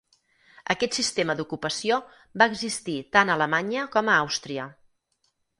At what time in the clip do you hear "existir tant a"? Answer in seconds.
2.53-3.39